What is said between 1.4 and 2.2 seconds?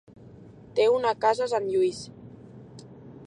a Sant Lluís.